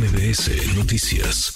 MBS 0.00 0.78
Noticias. 0.78 1.52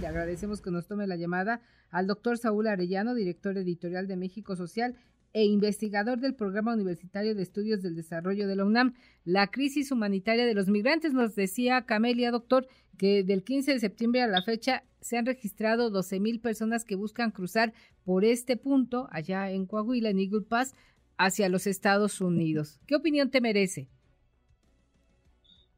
Le 0.00 0.06
agradecemos 0.06 0.60
que 0.60 0.70
nos 0.70 0.86
tome 0.86 1.04
la 1.08 1.16
llamada 1.16 1.60
al 1.90 2.06
doctor 2.06 2.38
Saúl 2.38 2.68
Arellano, 2.68 3.12
director 3.12 3.58
editorial 3.58 4.06
de 4.06 4.16
México 4.16 4.54
Social 4.54 4.94
e 5.32 5.44
investigador 5.44 6.20
del 6.20 6.36
Programa 6.36 6.74
Universitario 6.74 7.34
de 7.34 7.42
Estudios 7.42 7.82
del 7.82 7.96
Desarrollo 7.96 8.46
de 8.46 8.54
la 8.54 8.64
UNAM. 8.64 8.94
La 9.24 9.48
crisis 9.48 9.90
humanitaria 9.90 10.46
de 10.46 10.54
los 10.54 10.68
migrantes, 10.68 11.12
nos 11.12 11.34
decía 11.34 11.82
Camelia, 11.86 12.30
doctor, 12.30 12.68
que 12.96 13.24
del 13.24 13.42
15 13.42 13.72
de 13.72 13.80
septiembre 13.80 14.22
a 14.22 14.28
la 14.28 14.42
fecha 14.42 14.84
se 15.00 15.18
han 15.18 15.26
registrado 15.26 15.90
12 15.90 16.20
mil 16.20 16.38
personas 16.38 16.84
que 16.84 16.94
buscan 16.94 17.32
cruzar 17.32 17.72
por 18.04 18.24
este 18.24 18.56
punto, 18.56 19.08
allá 19.10 19.50
en 19.50 19.66
Coahuila, 19.66 20.10
en 20.10 20.20
Eagle 20.20 20.42
Pass, 20.42 20.72
hacia 21.16 21.48
los 21.48 21.66
Estados 21.66 22.20
Unidos. 22.20 22.78
¿Qué 22.86 22.94
opinión 22.94 23.28
te 23.32 23.40
merece? 23.40 23.88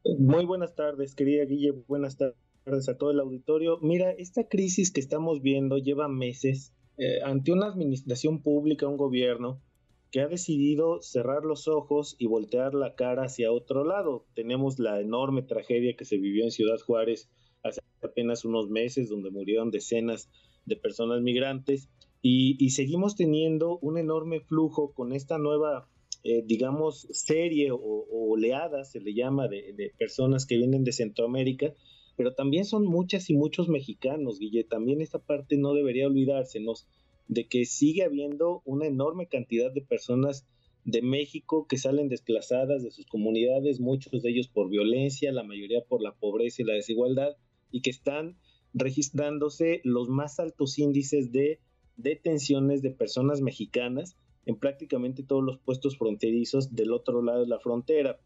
Muy 0.03 0.45
buenas 0.45 0.73
tardes, 0.75 1.13
querida 1.13 1.45
Guille. 1.45 1.71
Buenas 1.87 2.17
tardes 2.17 2.89
a 2.89 2.97
todo 2.97 3.11
el 3.11 3.19
auditorio. 3.19 3.77
Mira, 3.81 4.11
esta 4.11 4.47
crisis 4.47 4.91
que 4.91 4.99
estamos 4.99 5.41
viendo 5.41 5.77
lleva 5.77 6.07
meses 6.07 6.73
eh, 6.97 7.21
ante 7.23 7.51
una 7.51 7.67
administración 7.67 8.41
pública, 8.41 8.87
un 8.87 8.97
gobierno 8.97 9.61
que 10.09 10.21
ha 10.21 10.27
decidido 10.27 11.01
cerrar 11.01 11.45
los 11.45 11.67
ojos 11.67 12.15
y 12.17 12.25
voltear 12.25 12.73
la 12.73 12.95
cara 12.95 13.25
hacia 13.25 13.51
otro 13.51 13.85
lado. 13.85 14.25
Tenemos 14.33 14.79
la 14.79 14.99
enorme 14.99 15.43
tragedia 15.43 15.95
que 15.95 16.05
se 16.05 16.17
vivió 16.17 16.43
en 16.43 16.51
Ciudad 16.51 16.79
Juárez 16.79 17.29
hace 17.63 17.81
apenas 18.01 18.43
unos 18.43 18.69
meses, 18.69 19.07
donde 19.07 19.29
murieron 19.29 19.69
decenas 19.69 20.29
de 20.65 20.75
personas 20.77 21.21
migrantes, 21.21 21.89
y, 22.23 22.69
seguimos 22.69 23.15
teniendo 23.15 23.79
un 23.79 23.97
enorme 23.97 24.41
flujo 24.41 24.93
con 24.93 25.11
esta 25.11 25.39
nueva, 25.39 25.89
eh, 26.23 26.43
digamos, 26.45 27.07
serie 27.11 27.71
o, 27.71 27.77
oleada, 28.11 28.83
se 28.83 28.99
le 28.99 29.13
llama, 29.13 29.47
de, 29.47 29.73
de 29.73 29.91
personas 29.97 30.45
que 30.45 30.57
vienen 30.57 30.83
de 30.83 30.91
Centroamérica, 30.91 31.73
pero 32.15 32.33
también 32.33 32.65
son 32.65 32.85
muchas 32.85 33.29
y 33.29 33.33
muchos 33.33 33.69
mexicanos, 33.69 34.39
Guille. 34.39 34.63
También 34.63 35.01
esta 35.01 35.19
parte 35.19 35.57
no 35.57 35.73
debería 35.73 36.07
olvidársenos 36.07 36.87
de 37.27 37.47
que 37.47 37.65
sigue 37.65 38.03
habiendo 38.03 38.61
una 38.65 38.85
enorme 38.85 39.27
cantidad 39.27 39.71
de 39.71 39.81
personas 39.81 40.45
de 40.83 41.01
México 41.01 41.67
que 41.67 41.77
salen 41.77 42.09
desplazadas 42.09 42.83
de 42.83 42.91
sus 42.91 43.05
comunidades, 43.05 43.79
muchos 43.79 44.21
de 44.21 44.29
ellos 44.31 44.47
por 44.47 44.69
violencia, 44.69 45.31
la 45.31 45.43
mayoría 45.43 45.81
por 45.87 46.01
la 46.01 46.13
pobreza 46.13 46.61
y 46.61 46.65
la 46.65 46.73
desigualdad, 46.73 47.37
y 47.71 47.81
que 47.81 47.89
están 47.89 48.37
registrándose 48.73 49.81
los 49.83 50.09
más 50.09 50.39
altos 50.39 50.79
índices 50.79 51.31
de 51.31 51.59
detenciones 51.97 52.81
de 52.81 52.91
personas 52.91 53.41
mexicanas 53.41 54.17
en 54.45 54.55
prácticamente 54.57 55.23
todos 55.23 55.43
los 55.43 55.59
puestos 55.59 55.97
fronterizos 55.97 56.75
del 56.75 56.91
otro 56.91 57.21
lado 57.21 57.41
de 57.41 57.47
la 57.47 57.59
frontera. 57.59 58.19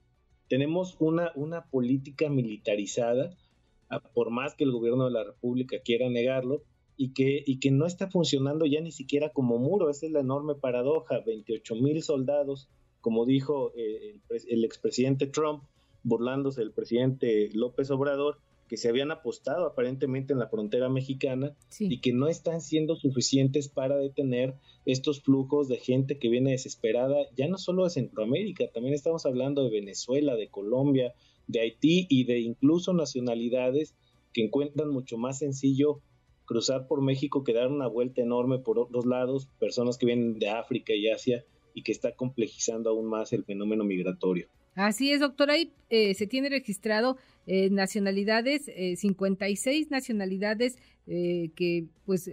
Tenemos 0.48 0.96
una, 1.00 1.32
una 1.36 1.66
política 1.66 2.30
militarizada, 2.30 3.36
por 4.14 4.30
más 4.30 4.56
que 4.56 4.64
el 4.64 4.72
gobierno 4.72 5.06
de 5.06 5.12
la 5.12 5.24
República 5.24 5.78
quiera 5.84 6.10
negarlo, 6.10 6.64
y 6.98 7.14
que, 7.14 7.44
y 7.46 7.60
que 7.60 7.72
no 7.72 7.86
está 7.86 8.10
funcionando 8.10 8.66
ya 8.66 8.80
ni 8.80 8.92
siquiera 8.92 9.30
como 9.30 9.58
muro. 9.58 9.90
Esa 9.90 10.06
es 10.06 10.12
la 10.12 10.22
enorme 10.22 10.56
paradoja. 10.56 11.20
28 11.26 11.76
mil 11.76 12.02
soldados, 12.02 12.70
como 13.02 13.26
dijo 13.26 13.74
eh, 13.76 14.20
el, 14.30 14.42
el 14.48 14.64
expresidente 14.64 15.28
Trump, 15.28 15.64
burlándose 16.04 16.62
del 16.62 16.72
presidente 16.72 17.50
López 17.54 17.92
Obrador, 17.92 18.38
que 18.68 18.78
se 18.78 18.90
habían 18.90 19.12
apostado 19.12 19.66
aparentemente 19.66 20.34
en 20.34 20.40
la 20.40 20.48
frontera 20.48 20.90
mexicana 20.90 21.56
y 21.80 22.00
que 22.02 22.14
no 22.14 22.28
están 22.28 22.62
siendo 22.62 22.96
suficientes 22.96 23.70
para 23.70 23.98
detener 23.98 24.56
estos 24.86 25.22
flujos 25.22 25.68
de 25.68 25.78
gente 25.78 26.18
que 26.18 26.30
viene 26.30 26.52
desesperada, 26.52 27.16
ya 27.36 27.48
no 27.48 27.58
solo 27.58 27.84
de 27.84 27.92
Centroamérica, 27.92 28.66
también 28.74 28.96
estamos 28.96 29.26
hablando 29.26 29.64
de 29.64 29.70
Venezuela, 29.70 30.36
de 30.36 30.50
Colombia, 30.50 31.14
de 31.48 31.60
Haití 31.60 32.08
y 32.10 32.24
de 32.24 32.40
incluso 32.40 32.94
nacionalidades 32.94 33.96
que 34.34 34.44
encuentran 34.44 34.90
mucho 34.90 35.18
más 35.18 35.40
sencillo 35.40 36.02
cruzar 36.46 36.88
por 36.88 37.02
México 37.02 37.44
que 37.44 37.54
dar 37.54 37.72
una 37.72 37.88
vuelta 37.88 38.22
enorme 38.22 38.60
por 38.60 38.80
otros 38.80 39.06
lados, 39.06 39.48
personas 39.60 39.98
que 39.98 40.06
vienen 40.06 40.40
de 40.40 40.50
África 40.50 40.94
y 40.94 41.10
Asia 41.10 41.44
y 41.74 41.84
que 41.84 41.92
está 41.92 42.16
complejizando 42.16 42.90
aún 42.90 43.08
más 43.08 43.34
el 43.34 43.44
fenómeno 43.44 43.84
migratorio. 43.84 44.48
Así 44.76 45.12
es, 45.12 45.22
doctor. 45.22 45.50
Ahí 45.50 45.72
eh, 45.90 46.14
se 46.16 46.28
tiene 46.28 46.50
registrado 46.50 47.18
eh, 47.48 47.70
nacionalidades, 47.70 48.70
56 48.98 49.88
eh, 49.88 49.90
nacionalidades 49.90 50.78
que, 51.06 51.86
pues, 52.06 52.30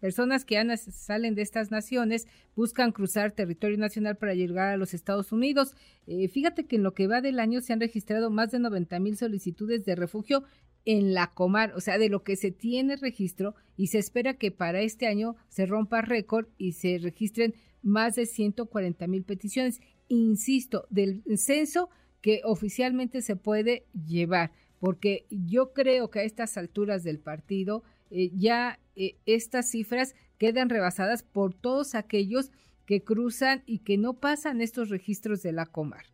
personas 0.00 0.44
que 0.44 0.76
salen 0.76 1.34
de 1.34 1.42
estas 1.42 1.70
naciones 1.70 2.26
buscan 2.56 2.90
cruzar 2.90 3.32
territorio 3.32 3.76
nacional 3.76 4.16
para 4.16 4.34
llegar 4.34 4.72
a 4.72 4.76
los 4.78 4.94
Estados 4.94 5.30
Unidos. 5.30 5.74
fíjate 6.06 6.64
que 6.64 6.76
en 6.76 6.82
lo 6.82 6.94
que 6.94 7.06
va 7.06 7.20
del 7.20 7.38
año 7.38 7.60
se 7.60 7.74
han 7.74 7.80
registrado 7.80 8.30
más 8.30 8.50
de 8.50 8.58
90 8.58 8.98
mil 8.98 9.16
solicitudes 9.18 9.84
de 9.84 9.94
refugio 9.94 10.44
en 10.86 11.12
la 11.12 11.32
Comar, 11.34 11.74
o 11.74 11.80
sea, 11.80 11.98
de 11.98 12.08
lo 12.08 12.22
que 12.22 12.36
se 12.36 12.52
tiene 12.52 12.96
registro 12.96 13.54
y 13.76 13.88
se 13.88 13.98
espera 13.98 14.34
que 14.34 14.50
para 14.50 14.80
este 14.80 15.06
año 15.06 15.36
se 15.48 15.66
rompa 15.66 16.00
récord 16.00 16.46
y 16.56 16.72
se 16.72 16.98
registren 16.98 17.54
más 17.82 18.14
de 18.14 18.24
140 18.24 19.06
mil 19.08 19.24
peticiones 19.24 19.80
insisto, 20.08 20.86
del 20.88 21.22
censo 21.36 21.90
que 22.20 22.40
oficialmente 22.44 23.20
se 23.20 23.36
puede 23.36 23.84
llevar, 24.06 24.52
porque 24.78 25.26
yo 25.30 25.72
creo 25.72 26.10
que 26.10 26.20
a 26.20 26.24
estas 26.24 26.56
alturas 26.56 27.02
del 27.02 27.18
partido 27.18 27.82
eh, 28.10 28.30
ya 28.34 28.78
eh, 28.94 29.16
estas 29.26 29.68
cifras 29.70 30.14
quedan 30.38 30.68
rebasadas 30.68 31.22
por 31.24 31.54
todos 31.54 31.94
aquellos 31.94 32.52
que 32.84 33.02
cruzan 33.02 33.64
y 33.66 33.80
que 33.80 33.98
no 33.98 34.14
pasan 34.14 34.60
estos 34.60 34.90
registros 34.90 35.42
de 35.42 35.52
la 35.52 35.66
Comar. 35.66 36.04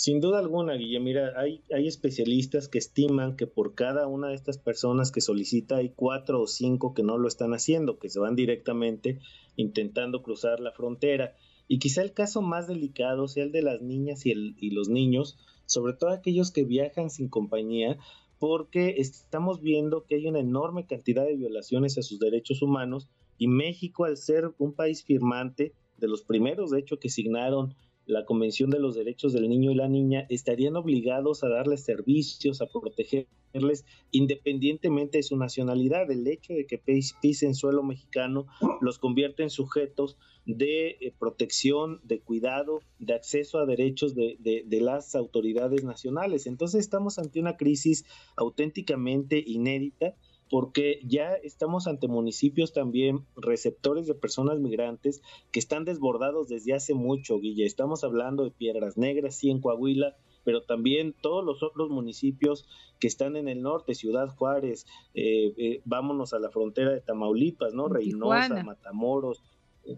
Sin 0.00 0.22
duda 0.22 0.38
alguna, 0.38 0.72
Guille, 0.76 0.98
mira, 0.98 1.38
hay, 1.38 1.62
especialistas 1.68 2.68
que 2.68 2.78
estiman 2.78 3.36
que 3.36 3.46
por 3.46 3.74
cada 3.74 4.06
una 4.06 4.28
de 4.28 4.34
estas 4.34 4.56
personas 4.56 5.12
que 5.12 5.20
solicita 5.20 5.76
hay 5.76 5.90
cuatro 5.90 6.40
o 6.40 6.46
cinco 6.46 6.94
que 6.94 7.02
no 7.02 7.18
lo 7.18 7.28
están 7.28 7.52
haciendo, 7.52 7.98
que 7.98 8.08
se 8.08 8.18
van 8.18 8.34
directamente 8.34 9.18
intentando 9.56 10.22
cruzar 10.22 10.58
la 10.58 10.72
frontera. 10.72 11.36
Y 11.68 11.80
quizá 11.80 12.00
el 12.00 12.14
caso 12.14 12.40
más 12.40 12.66
delicado 12.66 13.28
sea 13.28 13.44
el 13.44 13.52
de 13.52 13.60
las 13.60 13.82
niñas 13.82 14.24
y, 14.24 14.32
y 14.58 14.70
los 14.70 14.88
niños, 14.88 15.36
sobre 15.66 15.92
todo 15.92 16.08
aquellos 16.08 16.50
que 16.50 16.64
viajan 16.64 17.10
sin 17.10 17.28
compañía, 17.28 17.98
porque 18.38 18.94
estamos 18.96 19.60
viendo 19.60 20.06
que 20.06 20.14
hay 20.14 20.26
una 20.26 20.40
enorme 20.40 20.86
cantidad 20.86 21.26
de 21.26 21.36
violaciones 21.36 21.98
a 21.98 22.02
sus 22.02 22.18
derechos 22.18 22.62
humanos 22.62 23.10
y 23.36 23.48
México, 23.48 24.06
al 24.06 24.16
ser 24.16 24.54
un 24.56 24.72
país 24.72 25.04
firmante, 25.04 25.74
de 25.98 26.08
los 26.08 26.22
primeros, 26.22 26.70
de 26.70 26.80
hecho, 26.80 26.98
que 26.98 27.10
signaron 27.10 27.74
la 28.10 28.24
Convención 28.24 28.70
de 28.70 28.80
los 28.80 28.96
Derechos 28.96 29.32
del 29.32 29.48
Niño 29.48 29.70
y 29.70 29.74
la 29.74 29.88
Niña, 29.88 30.26
estarían 30.28 30.76
obligados 30.76 31.44
a 31.44 31.48
darles 31.48 31.84
servicios, 31.84 32.60
a 32.60 32.66
protegerles 32.66 33.84
independientemente 34.10 35.18
de 35.18 35.22
su 35.22 35.36
nacionalidad. 35.36 36.10
El 36.10 36.26
hecho 36.26 36.52
de 36.52 36.66
que 36.66 36.80
pisen 37.20 37.54
suelo 37.54 37.82
mexicano 37.82 38.46
los 38.80 38.98
convierte 38.98 39.42
en 39.42 39.50
sujetos 39.50 40.16
de 40.44 40.90
eh, 41.00 41.14
protección, 41.18 42.00
de 42.02 42.20
cuidado, 42.20 42.80
de 42.98 43.14
acceso 43.14 43.58
a 43.58 43.66
derechos 43.66 44.14
de, 44.14 44.36
de, 44.40 44.80
las 44.80 45.14
autoridades 45.14 45.84
nacionales. 45.84 46.46
Entonces 46.46 46.80
estamos 46.80 47.18
ante 47.18 47.40
una 47.40 47.56
crisis 47.56 48.04
auténticamente 48.36 49.42
inédita 49.44 50.16
porque 50.50 51.00
ya 51.04 51.34
estamos 51.34 51.86
ante 51.86 52.08
municipios 52.08 52.72
también 52.72 53.24
receptores 53.36 54.08
de 54.08 54.14
personas 54.14 54.58
migrantes 54.58 55.22
que 55.52 55.60
están 55.60 55.84
desbordados 55.84 56.48
desde 56.48 56.74
hace 56.74 56.92
mucho, 56.92 57.38
Guille. 57.38 57.64
Estamos 57.64 58.02
hablando 58.02 58.42
de 58.42 58.50
Piedras 58.50 58.98
Negras, 58.98 59.36
sí, 59.36 59.48
en 59.48 59.60
Coahuila, 59.60 60.16
pero 60.42 60.62
también 60.62 61.14
todos 61.20 61.44
los 61.44 61.62
otros 61.62 61.88
municipios 61.90 62.66
que 62.98 63.06
están 63.06 63.36
en 63.36 63.46
el 63.46 63.62
norte, 63.62 63.94
Ciudad 63.94 64.28
Juárez, 64.28 64.86
eh, 65.14 65.54
eh, 65.56 65.82
vámonos 65.84 66.32
a 66.32 66.40
la 66.40 66.50
frontera 66.50 66.90
de 66.90 67.00
Tamaulipas, 67.00 67.72
¿no? 67.72 67.88
Reynosa, 67.88 68.64
Matamoros, 68.64 69.42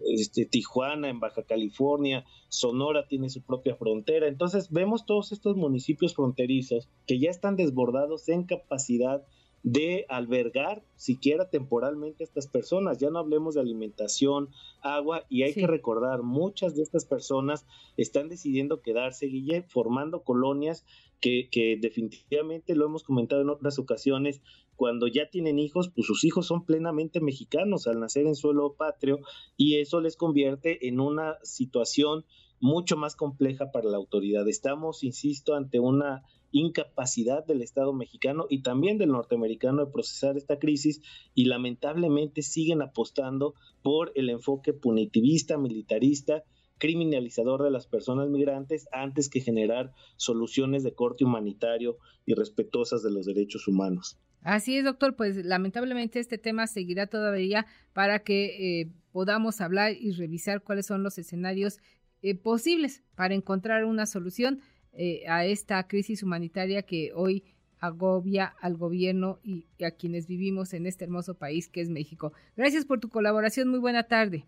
este, 0.05 0.45
Tijuana, 0.45 1.09
en 1.09 1.19
Baja 1.19 1.41
California, 1.43 2.25
Sonora 2.49 3.07
tiene 3.07 3.29
su 3.29 3.41
propia 3.41 3.75
frontera. 3.75 4.27
Entonces 4.27 4.71
vemos 4.71 5.07
todos 5.07 5.31
estos 5.31 5.55
municipios 5.55 6.13
fronterizos 6.13 6.89
que 7.07 7.17
ya 7.17 7.31
están 7.31 7.55
desbordados 7.55 8.29
en 8.29 8.43
capacidad 8.43 9.25
de 9.63 10.05
albergar 10.09 10.83
siquiera 10.95 11.49
temporalmente 11.49 12.23
a 12.23 12.27
estas 12.27 12.47
personas. 12.47 12.99
Ya 12.99 13.09
no 13.09 13.19
hablemos 13.19 13.55
de 13.55 13.61
alimentación, 13.61 14.49
agua, 14.81 15.25
y 15.29 15.43
hay 15.43 15.53
que 15.53 15.65
recordar, 15.65 16.21
muchas 16.21 16.75
de 16.75 16.83
estas 16.83 17.05
personas 17.05 17.65
están 17.97 18.27
decidiendo 18.27 18.81
quedarse, 18.81 19.27
Guille, 19.27 19.63
formando 19.63 20.23
colonias 20.23 20.85
que, 21.21 21.47
que 21.49 21.77
definitivamente 21.79 22.75
lo 22.75 22.85
hemos 22.85 23.03
comentado 23.03 23.41
en 23.41 23.49
otras 23.49 23.79
ocasiones, 23.79 24.41
cuando 24.75 25.07
ya 25.07 25.29
tienen 25.29 25.59
hijos, 25.59 25.89
pues 25.89 26.07
sus 26.07 26.25
hijos 26.25 26.47
son 26.47 26.65
plenamente 26.65 27.21
mexicanos 27.21 27.87
al 27.87 27.99
nacer 27.99 28.25
en 28.25 28.35
suelo 28.35 28.73
patrio 28.73 29.19
y 29.55 29.77
eso 29.77 30.01
les 30.01 30.17
convierte 30.17 30.87
en 30.87 30.99
una 30.99 31.37
situación 31.43 32.25
mucho 32.59 32.97
más 32.97 33.15
compleja 33.15 33.71
para 33.71 33.89
la 33.89 33.97
autoridad. 33.97 34.47
Estamos, 34.47 35.03
insisto, 35.03 35.53
ante 35.53 35.79
una 35.79 36.23
incapacidad 36.53 37.45
del 37.45 37.61
Estado 37.61 37.91
mexicano 37.91 38.45
y 38.49 38.61
también 38.61 38.97
del 38.97 39.09
norteamericano 39.09 39.85
de 39.85 39.91
procesar 39.91 40.37
esta 40.37 40.59
crisis 40.59 41.01
y 41.33 41.45
lamentablemente 41.45 42.41
siguen 42.41 42.81
apostando 42.81 43.55
por 43.81 44.13
el 44.15 44.29
enfoque 44.29 44.71
punitivista, 44.71 45.57
militarista, 45.57 46.43
criminalizador 46.77 47.63
de 47.63 47.71
las 47.71 47.87
personas 47.87 48.29
migrantes 48.29 48.87
antes 48.91 49.29
que 49.29 49.41
generar 49.41 49.93
soluciones 50.15 50.83
de 50.83 50.93
corte 50.93 51.25
humanitario 51.25 51.97
y 52.25 52.33
respetuosas 52.35 53.03
de 53.03 53.11
los 53.11 53.25
derechos 53.25 53.67
humanos. 53.67 54.17
Así 54.43 54.77
es, 54.77 54.83
doctor. 54.83 55.15
Pues 55.15 55.43
lamentablemente 55.45 56.19
este 56.19 56.37
tema 56.37 56.67
seguirá 56.67 57.07
todavía 57.07 57.65
para 57.93 58.19
que 58.19 58.81
eh, 58.81 58.91
podamos 59.11 59.61
hablar 59.61 59.93
y 59.93 60.11
revisar 60.11 60.61
cuáles 60.61 60.85
son 60.85 61.03
los 61.03 61.17
escenarios 61.17 61.79
eh, 62.21 62.35
posibles 62.35 63.03
para 63.15 63.33
encontrar 63.33 63.85
una 63.85 64.05
solución 64.05 64.61
eh, 64.93 65.23
a 65.27 65.45
esta 65.45 65.87
crisis 65.87 66.21
humanitaria 66.23 66.83
que 66.83 67.11
hoy 67.15 67.43
agobia 67.79 68.53
al 68.61 68.77
gobierno 68.77 69.39
y, 69.43 69.65
a 69.83 69.91
quienes 69.91 70.27
vivimos 70.27 70.73
en 70.73 70.85
este 70.85 71.03
hermoso 71.03 71.33
país 71.33 71.67
que 71.67 71.81
es 71.81 71.89
México. 71.89 72.31
Gracias 72.55 72.85
por 72.85 72.99
tu 72.99 73.09
colaboración. 73.09 73.67
Muy 73.67 73.79
buena 73.79 74.03
tarde. 74.03 74.45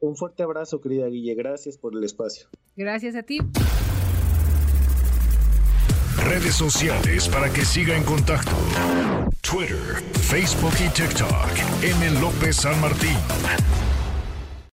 Un 0.00 0.16
fuerte 0.16 0.42
abrazo, 0.42 0.80
querida 0.82 1.06
Guille. 1.06 1.34
Gracias 1.34 1.78
por 1.78 1.96
el 1.96 2.04
espacio. 2.04 2.48
Gracias 2.76 3.16
a 3.16 3.22
ti. 3.22 3.38
Redes 6.24 6.54
sociales 6.54 7.28
para 7.28 7.50
que 7.50 7.64
siga 7.64 7.96
en 7.96 8.04
contacto: 8.04 8.52
Twitter, 9.40 10.02
Facebook 10.12 10.74
y 10.84 10.92
TikTok. 10.92 11.48
M. 11.82 12.20
López 12.20 12.56
San 12.56 12.78
Martín. 12.80 13.16